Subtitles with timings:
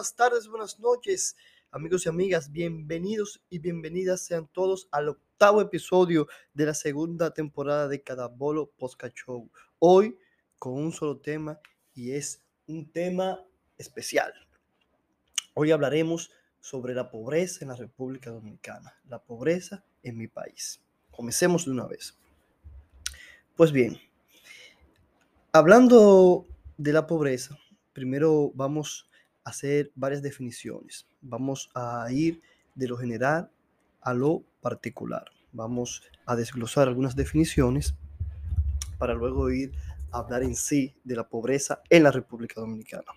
[0.00, 1.36] buenas tardes, buenas noches,
[1.70, 2.50] amigos y amigas.
[2.50, 8.70] Bienvenidos y bienvenidas sean todos al octavo episodio de la segunda temporada de Cada Bolo
[8.78, 9.50] Podcast Show.
[9.78, 10.16] Hoy
[10.58, 11.60] con un solo tema
[11.92, 13.44] y es un tema
[13.76, 14.32] especial.
[15.52, 16.30] Hoy hablaremos
[16.60, 20.80] sobre la pobreza en la República Dominicana, la pobreza en mi país.
[21.10, 22.16] Comencemos de una vez.
[23.54, 24.00] Pues bien,
[25.52, 26.46] hablando
[26.78, 27.58] de la pobreza,
[27.92, 29.09] primero vamos
[29.44, 31.06] hacer varias definiciones.
[31.20, 32.40] Vamos a ir
[32.74, 33.50] de lo general
[34.00, 35.24] a lo particular.
[35.52, 37.94] Vamos a desglosar algunas definiciones
[38.98, 39.72] para luego ir
[40.12, 43.12] a hablar en sí de la pobreza en la República Dominicana.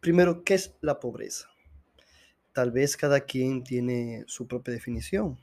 [0.00, 1.48] Primero, ¿qué es la pobreza?
[2.52, 5.38] Tal vez cada quien tiene su propia definición,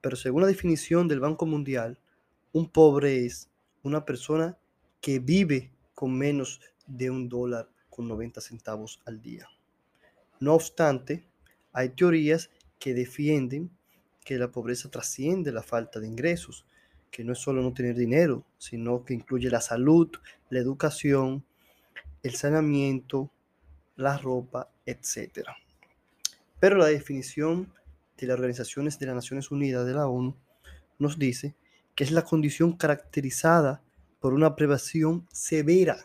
[0.00, 1.98] pero según la definición del Banco Mundial,
[2.52, 3.48] un pobre es
[3.82, 4.56] una persona
[5.00, 9.48] que vive con menos de un dólar con 90 centavos al día.
[10.38, 11.26] No obstante,
[11.72, 13.70] hay teorías que defienden
[14.22, 16.66] que la pobreza trasciende la falta de ingresos,
[17.10, 20.10] que no es solo no tener dinero, sino que incluye la salud,
[20.50, 21.44] la educación,
[22.22, 23.30] el saneamiento,
[23.96, 25.48] la ropa, etc.
[26.60, 27.72] Pero la definición
[28.18, 30.36] de las organizaciones de las Naciones Unidas de la ONU
[30.98, 31.54] nos dice
[31.94, 33.82] que es la condición caracterizada
[34.20, 35.98] por una privación severa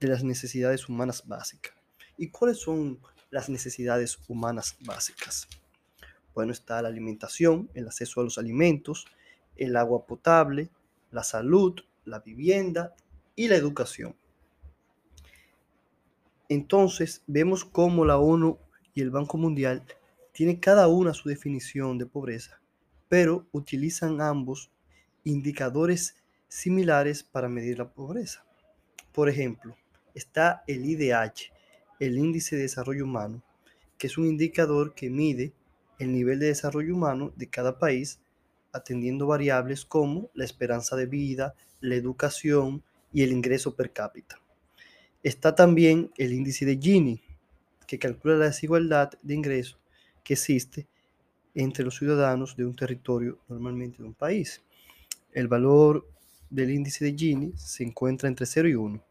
[0.00, 1.74] de las necesidades humanas básicas.
[2.16, 2.98] ¿Y cuáles son
[3.30, 5.46] las necesidades humanas básicas?
[6.34, 9.06] Bueno, está la alimentación, el acceso a los alimentos,
[9.56, 10.70] el agua potable,
[11.10, 12.94] la salud, la vivienda
[13.36, 14.16] y la educación.
[16.48, 18.58] Entonces, vemos cómo la ONU
[18.94, 19.84] y el Banco Mundial
[20.32, 22.60] tienen cada una su definición de pobreza,
[23.08, 24.70] pero utilizan ambos
[25.24, 26.16] indicadores
[26.48, 28.44] similares para medir la pobreza.
[29.12, 29.76] Por ejemplo,
[30.14, 31.52] está el IDH,
[31.98, 33.42] el Índice de Desarrollo Humano,
[33.98, 35.52] que es un indicador que mide
[35.98, 38.20] el nivel de desarrollo humano de cada país,
[38.72, 42.82] atendiendo variables como la esperanza de vida, la educación
[43.12, 44.40] y el ingreso per cápita.
[45.22, 47.20] Está también el índice de Gini,
[47.86, 49.78] que calcula la desigualdad de ingreso
[50.24, 50.88] que existe
[51.54, 54.62] entre los ciudadanos de un territorio, normalmente de un país.
[55.32, 56.08] El valor
[56.48, 59.09] del índice de Gini se encuentra entre 0 y 1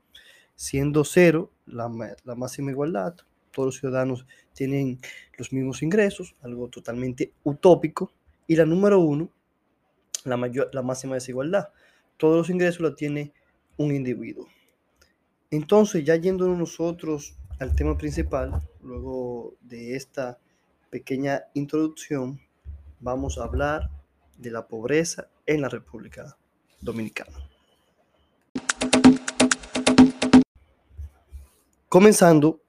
[0.60, 1.88] siendo cero la,
[2.36, 3.16] máxima igualdad,
[3.50, 5.00] todos los ciudadanos tienen
[5.38, 8.12] los mismos ingresos, algo totalmente utópico,
[8.46, 9.30] y la número uno,
[10.26, 11.70] la, mayor, la máxima desigualdad,
[12.18, 13.32] todos los ingresos la tiene
[13.78, 14.50] un individuo.
[15.50, 20.40] Entonces, ya yéndonos nosotros al tema principal, luego de esta
[20.90, 22.38] pequeña introducción,
[23.00, 23.90] vamos a hablar
[24.38, 26.36] de la pobreza en la República
[26.82, 27.49] Dominicana.
[31.90, 32.62] Comenzando,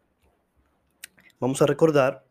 [1.39, 2.25] vamos a recordar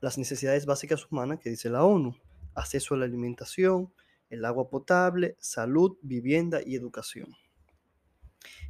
[0.00, 2.16] las necesidades básicas humanas que dice la ONU.
[2.54, 3.92] Acceso a la alimentación,
[4.30, 7.36] el agua potable, salud, vivienda y educación.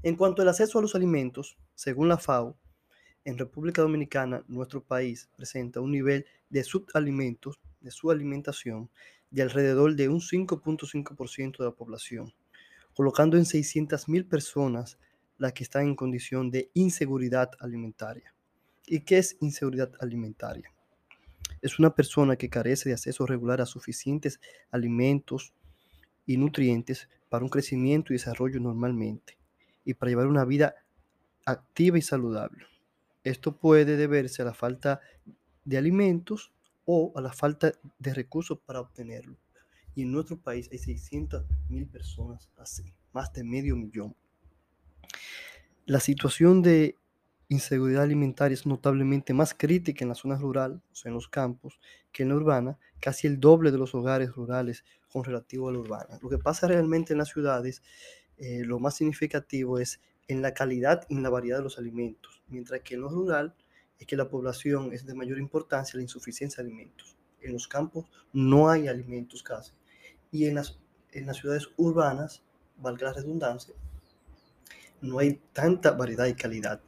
[0.02, 2.58] En cuanto al acceso a los alimentos, según la FAO,
[3.24, 8.90] en República Dominicana, nuestro país presenta un nivel de subalimentos, de su alimentación,
[9.30, 12.34] de alrededor de un 5.5% de la población,
[12.92, 14.98] colocando en 600.000 personas
[15.38, 18.34] la que está en condición de inseguridad alimentaria.
[18.86, 20.72] ¿Y qué es inseguridad alimentaria?
[21.62, 25.52] Es una persona que carece de acceso regular a suficientes alimentos
[26.26, 29.36] y nutrientes para un crecimiento y desarrollo normalmente
[29.84, 30.74] y para llevar una vida
[31.44, 32.64] activa y saludable.
[33.24, 35.00] Esto puede deberse a la falta
[35.64, 36.52] de alimentos
[36.84, 39.36] o a la falta de recursos para obtenerlo.
[39.94, 44.14] Y en nuestro país hay 600 mil personas así, más de medio millón.
[45.86, 46.96] La situación de
[47.48, 51.78] inseguridad alimentaria es notablemente más crítica en la zona rural, o sea, en los campos,
[52.12, 55.78] que en la urbana, casi el doble de los hogares rurales con relativo a la
[55.78, 56.18] urbana.
[56.22, 57.82] Lo que pasa realmente en las ciudades,
[58.38, 62.42] eh, lo más significativo es en la calidad y en la variedad de los alimentos,
[62.48, 63.54] mientras que en lo rural
[63.98, 67.16] es que la población es de mayor importancia la insuficiencia de alimentos.
[67.40, 69.72] En los campos no hay alimentos casi.
[70.32, 70.78] Y en las,
[71.12, 72.42] en las ciudades urbanas,
[72.78, 73.74] valga la redundancia,
[75.00, 76.80] no hay tanta variedad y calidad,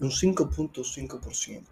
[0.00, 1.64] un 5.5%.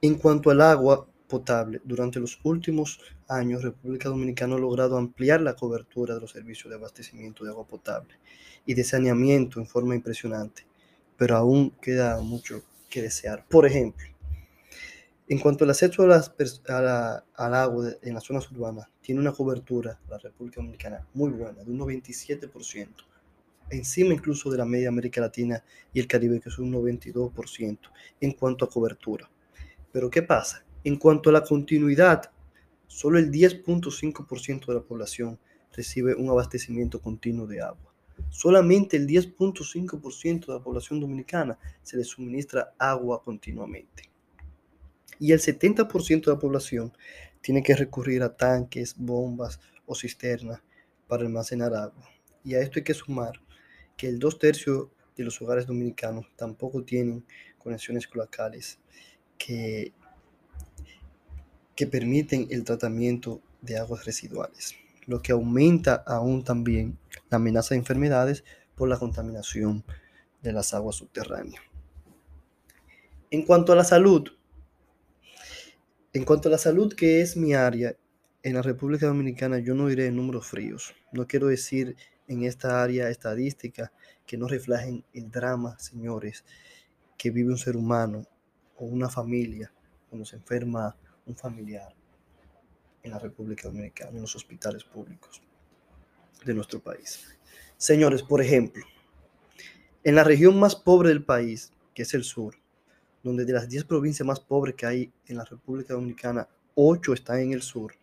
[0.00, 5.54] En cuanto al agua potable, durante los últimos años República Dominicana ha logrado ampliar la
[5.54, 8.14] cobertura de los servicios de abastecimiento de agua potable
[8.66, 10.66] y de saneamiento en forma impresionante,
[11.16, 13.46] pero aún queda mucho que desear.
[13.48, 14.06] Por ejemplo,
[15.28, 20.60] en cuanto al acceso al agua en las zonas urbanas, tiene una cobertura la República
[20.60, 22.88] Dominicana muy buena, de un 97%,
[23.70, 25.62] encima incluso de la media América Latina
[25.92, 27.78] y el Caribe, que es un 92%
[28.20, 29.30] en cuanto a cobertura.
[29.92, 30.64] Pero ¿qué pasa?
[30.84, 32.30] En cuanto a la continuidad,
[32.86, 35.38] solo el 10.5% de la población
[35.72, 37.92] recibe un abastecimiento continuo de agua.
[38.30, 44.10] Solamente el 10.5% de la población dominicana se le suministra agua continuamente.
[45.18, 46.92] Y el 70% de la población
[47.40, 50.62] tiene que recurrir a tanques, bombas o cisternas
[51.06, 52.08] para almacenar agua.
[52.44, 53.40] Y a esto hay que sumar
[53.96, 57.24] que el dos tercios de los hogares dominicanos tampoco tienen
[57.58, 58.78] conexiones cloacales
[59.38, 59.92] que,
[61.74, 64.74] que permiten el tratamiento de aguas residuales,
[65.06, 66.98] lo que aumenta aún también
[67.30, 68.44] la amenaza de enfermedades
[68.74, 69.84] por la contaminación
[70.42, 71.62] de las aguas subterráneas.
[73.30, 74.28] En cuanto a la salud,
[76.12, 77.96] en cuanto a la salud, que es mi área,
[78.42, 80.94] en la República Dominicana yo no diré números fríos.
[81.12, 81.96] No quiero decir
[82.32, 83.92] en esta área estadística
[84.26, 86.44] que no reflejen el drama, señores,
[87.16, 88.26] que vive un ser humano
[88.76, 89.72] o una familia
[90.08, 90.96] cuando se enferma
[91.26, 91.94] un familiar
[93.02, 95.42] en la República Dominicana, en los hospitales públicos
[96.44, 97.36] de nuestro país.
[97.76, 98.84] Señores, por ejemplo,
[100.04, 102.56] en la región más pobre del país, que es el sur,
[103.22, 107.38] donde de las 10 provincias más pobres que hay en la República Dominicana, 8 están
[107.40, 107.94] en el sur,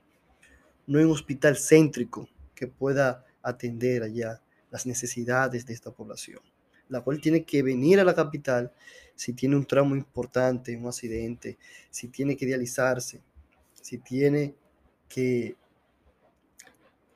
[0.88, 4.42] no hay un hospital céntrico que pueda atender allá
[4.72, 6.42] las necesidades de esta población,
[6.88, 8.72] la cual tiene que venir a la capital
[9.16, 11.58] si tiene un tramo importante, un accidente,
[11.90, 13.22] si tiene que dializarse,
[13.74, 14.56] si tiene
[15.08, 15.56] que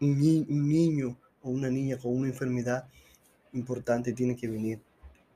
[0.02, 2.88] un, niño o una niña con una enfermedad
[3.54, 4.82] importante tiene que venir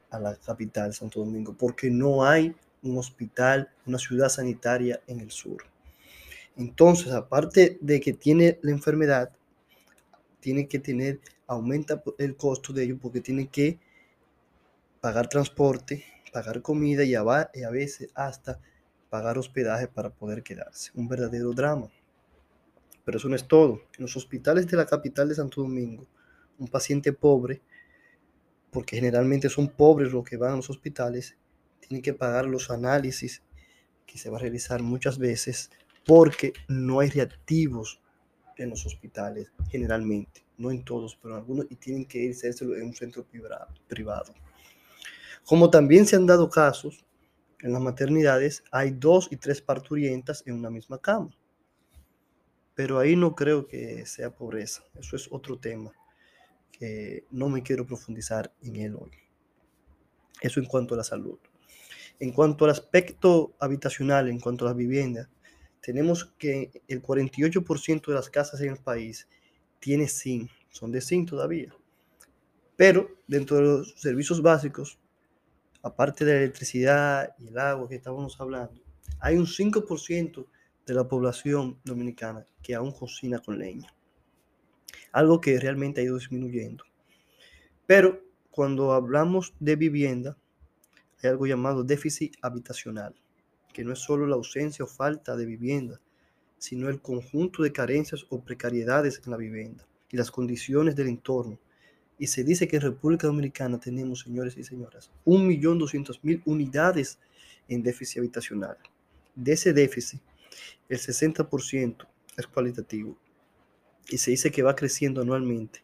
[0.09, 5.31] a la capital, Santo Domingo, porque no hay un hospital, una ciudad sanitaria en el
[5.31, 5.63] sur.
[6.55, 9.31] Entonces, aparte de que tiene la enfermedad,
[10.47, 13.81] tiene que tener, aumenta el costo de ello porque tiene que
[15.01, 18.57] pagar transporte, pagar comida y a, y a veces hasta
[19.09, 20.91] pagar hospedaje para poder quedarse.
[20.95, 21.89] Un verdadero drama.
[23.03, 23.81] Pero eso no es todo.
[23.97, 26.07] En los hospitales de la capital de Santo Domingo,
[26.57, 27.61] un paciente pobre,
[28.71, 31.35] porque generalmente son pobres los que van a los hospitales,
[31.81, 33.43] tiene que pagar los análisis
[34.05, 35.71] que se va a realizar muchas veces
[36.05, 37.99] porque no hay reactivos
[38.63, 42.83] en los hospitales, generalmente, no en todos, pero en algunos, y tienen que irse en
[42.83, 43.25] un centro
[43.87, 44.33] privado.
[45.45, 47.05] Como también se han dado casos
[47.61, 51.29] en las maternidades, hay dos y tres parturientas en una misma cama.
[52.75, 55.91] Pero ahí no creo que sea pobreza, eso es otro tema
[56.71, 59.11] que no me quiero profundizar en él hoy.
[60.41, 61.39] Eso en cuanto a la salud.
[62.19, 65.27] En cuanto al aspecto habitacional, en cuanto a las viviendas,
[65.81, 69.27] tenemos que el 48% de las casas en el país
[69.79, 71.73] tiene zinc, son de zinc todavía.
[72.75, 74.99] Pero dentro de los servicios básicos,
[75.81, 78.81] aparte de la electricidad y el agua que estábamos hablando,
[79.19, 80.45] hay un 5%
[80.85, 83.93] de la población dominicana que aún cocina con leña.
[85.11, 86.83] Algo que realmente ha ido disminuyendo.
[87.85, 88.21] Pero
[88.51, 90.37] cuando hablamos de vivienda,
[91.21, 93.15] hay algo llamado déficit habitacional
[93.77, 96.01] que no es solo la ausencia o falta de vivienda,
[96.57, 101.59] sino el conjunto de carencias o precariedades en la vivienda y las condiciones del entorno.
[102.17, 107.19] Y se dice que en República Dominicana tenemos, señores y señoras, 1.200.000 unidades
[107.67, 108.77] en déficit habitacional.
[109.35, 110.21] De ese déficit,
[110.89, 113.15] el 60% es cualitativo
[114.09, 115.83] y se dice que va creciendo anualmente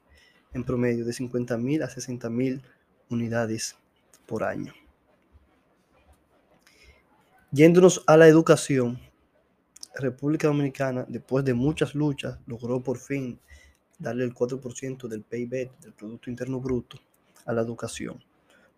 [0.51, 2.59] en promedio de 50.000 a 60.000
[3.11, 3.75] unidades
[4.25, 4.73] por año.
[7.53, 8.99] Yéndonos a la educación,
[9.93, 13.39] República Dominicana, después de muchas luchas, logró por fin
[13.99, 16.97] darle el 4% del PIB, del Producto Interno Bruto,
[17.45, 18.23] a la educación.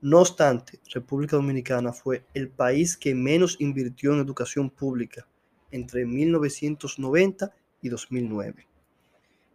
[0.02, 5.26] No obstante, República Dominicana fue el país que menos invirtió en educación pública
[5.72, 8.68] entre 1990 y 2009.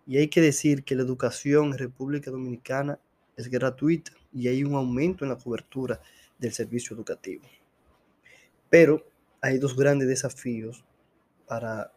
[0.07, 2.99] Y hay que decir que la educación en República Dominicana
[3.37, 6.00] es gratuita y hay un aumento en la cobertura
[6.39, 7.43] del servicio educativo.
[8.71, 9.10] Pero
[9.40, 10.85] hay dos grandes desafíos
[11.47, 11.92] para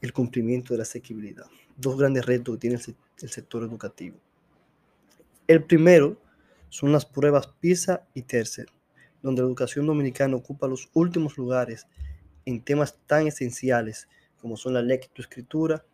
[0.00, 1.46] el cumplimiento de la asequibilidad.
[1.76, 4.16] Dos grandes retos que tiene el, sector educativo.
[5.46, 6.20] El primero
[6.68, 8.68] son las pruebas PISA y TERCER,
[9.22, 11.86] donde la educación dominicana ocupa los últimos lugares
[12.44, 14.08] en temas tan esenciales
[14.40, 15.84] como son la lectoescritura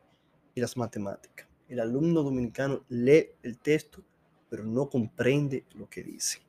[0.54, 1.48] y las matemáticas.
[1.68, 4.02] El alumno dominicano lee el texto,
[4.50, 6.42] pero no comprende lo que dice.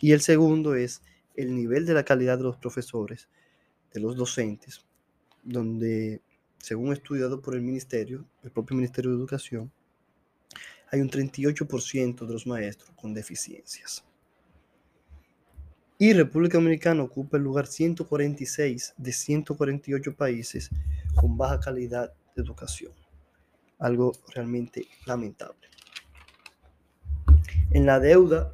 [0.00, 1.02] Y el segundo es
[1.38, 3.28] el nivel de la calidad de los profesores,
[3.94, 4.84] de los docentes,
[5.44, 6.20] donde,
[6.58, 9.70] según estudiado por el ministerio, el propio Ministerio de Educación,
[10.90, 14.04] hay un 38% de los maestros con deficiencias.
[15.96, 20.70] Y República Dominicana ocupa el lugar 146 de 148 países
[21.14, 22.92] con baja calidad de educación.
[23.78, 25.68] Algo realmente lamentable.
[27.70, 28.52] En la deuda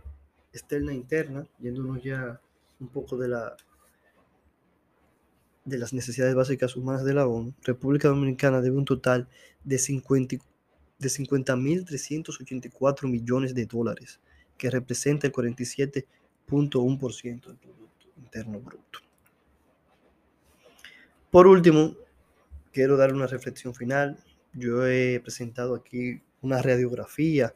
[0.53, 2.41] externa e interna, yéndonos ya
[2.81, 3.57] un poco de la
[5.65, 9.29] de las necesidades básicas humanas de la ONU, República Dominicana debe un total
[9.65, 10.37] de 50
[10.99, 14.19] de 50.384 millones de dólares,
[14.57, 19.01] que representa el 47.1% del Producto Interno Bruto.
[21.31, 21.95] Por último,
[22.73, 24.19] quiero dar una reflexión final.
[24.53, 27.53] Yo he presentado aquí una radiografía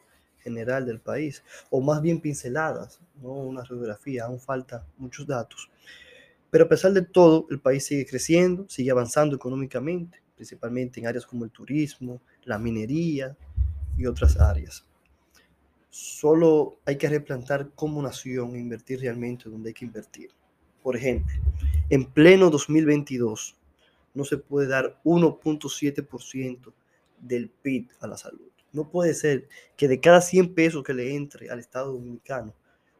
[0.49, 5.69] general del país, o más bien pinceladas, no una radiografía, aún falta muchos datos.
[6.49, 11.25] Pero a pesar de todo, el país sigue creciendo, sigue avanzando económicamente, principalmente en áreas
[11.25, 13.37] como el turismo, la minería
[13.97, 14.85] y otras áreas.
[15.89, 20.29] Solo hay que replantar como nación e invertir realmente donde hay que invertir.
[20.81, 21.33] Por ejemplo,
[21.89, 23.55] en pleno 2022
[24.13, 26.73] no se puede dar 1.7%
[27.19, 28.48] del PIB a la salud.
[28.71, 32.53] No puede ser que de cada 100 pesos que le entre al Estado Dominicano,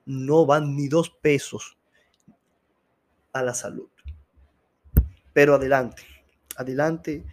[0.05, 1.77] no van ni dos pesos
[3.31, 3.89] a la salud.
[5.31, 6.03] Pero adelante,
[6.55, 7.23] adelante,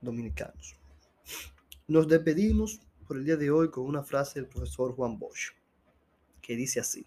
[0.00, 0.76] dominicanos.
[1.88, 5.52] Nos despedimos por el día de hoy con una frase del profesor Juan Bosch,
[6.40, 7.04] que dice así.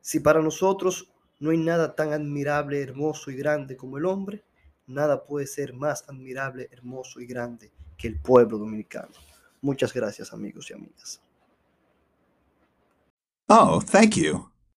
[0.00, 4.42] Si para nosotros no hay nada tan admirable, hermoso y grande como el hombre,
[4.86, 9.14] nada puede ser más admirable, hermoso y grande que el pueblo dominicano.
[9.60, 11.20] Muchas gracias amigos y amigas.
[13.48, 14.53] Oh, thank you.